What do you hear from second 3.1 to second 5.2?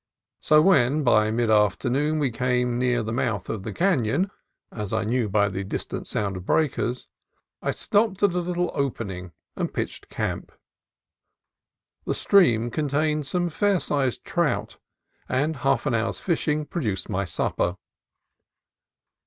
mouth of the canon (as I